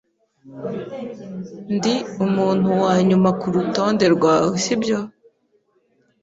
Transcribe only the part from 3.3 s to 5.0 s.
kurutonde rwawe, sibyo?